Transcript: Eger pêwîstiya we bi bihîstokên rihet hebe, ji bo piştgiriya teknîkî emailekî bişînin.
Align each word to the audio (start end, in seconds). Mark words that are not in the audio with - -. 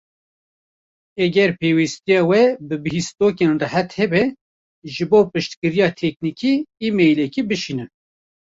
Eger 1.23 1.49
pêwîstiya 1.59 2.21
we 2.29 2.41
bi 2.67 2.75
bihîstokên 2.83 3.53
rihet 3.61 3.89
hebe, 3.99 4.23
ji 4.93 5.03
bo 5.09 5.19
piştgiriya 5.31 5.89
teknîkî 5.99 6.53
emailekî 6.85 7.41
bişînin. 7.49 7.89